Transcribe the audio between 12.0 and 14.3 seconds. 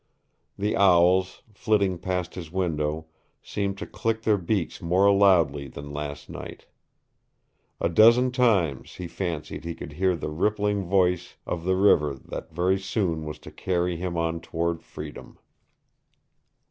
that very soon was to carry him